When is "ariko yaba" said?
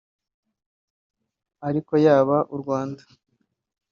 1.67-2.37